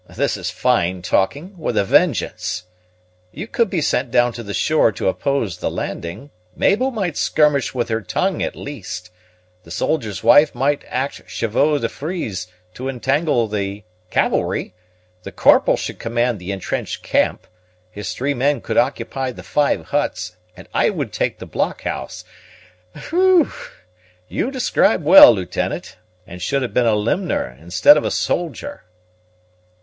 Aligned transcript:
This 0.09 0.35
is 0.35 0.49
fine 0.49 1.03
talking, 1.03 1.55
with 1.59 1.77
a 1.77 1.83
vengeance. 1.85 2.63
You 3.31 3.45
could 3.45 3.69
be 3.69 3.81
sent 3.81 4.09
down 4.09 4.33
to 4.33 4.41
the 4.41 4.51
shore 4.55 4.91
to 4.93 5.07
oppose 5.07 5.59
the 5.59 5.69
landing, 5.69 6.31
Mabel 6.55 6.89
might 6.89 7.15
skirmish 7.17 7.75
with 7.75 7.89
her 7.89 8.01
tongue 8.01 8.41
at 8.41 8.55
least, 8.55 9.11
the 9.61 9.69
soldier's 9.69 10.23
wife 10.23 10.55
might 10.55 10.83
act 10.87 11.21
chevaux 11.29 11.77
de 11.77 11.87
frise 11.87 12.47
to 12.73 12.89
entangle 12.89 13.47
the 13.47 13.83
cavalry, 14.09 14.73
the 15.21 15.31
corporal 15.31 15.77
should 15.77 15.99
command 15.99 16.39
the 16.39 16.51
entrenched 16.51 17.03
camp, 17.03 17.45
his 17.91 18.15
three 18.15 18.33
men 18.33 18.59
could 18.59 18.77
occupy 18.77 19.29
the 19.31 19.43
five 19.43 19.89
huts, 19.89 20.35
and 20.57 20.67
I 20.73 20.89
would 20.89 21.13
take 21.13 21.37
the 21.37 21.45
blockhouse. 21.45 22.25
Whe 22.95 23.19
e 23.19 23.35
e 23.41 23.43
w! 23.43 23.51
you 24.27 24.49
describe 24.49 25.03
well, 25.03 25.31
Lieutenant; 25.31 25.97
and 26.25 26.41
should 26.41 26.63
have 26.63 26.73
been 26.73 26.87
a 26.87 26.95
limner 26.95 27.47
instead 27.61 27.97
of 27.97 28.03
a 28.03 28.09
soldier." 28.09 28.81